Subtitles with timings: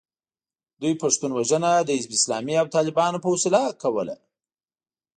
[0.81, 4.15] دوی پښتون وژنه د حزب اسلامي او طالبانو په وسیله کوله.